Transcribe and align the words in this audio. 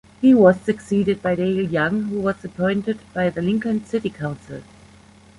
He 0.19 0.33
was 0.33 0.59
succeeded 0.59 1.21
by 1.21 1.35
Dale 1.35 1.61
Young, 1.61 2.05
who 2.05 2.21
was 2.21 2.43
appointed 2.43 2.97
by 3.13 3.29
the 3.29 3.39
Lincoln 3.43 3.85
City 3.85 4.09
Council. 4.09 4.63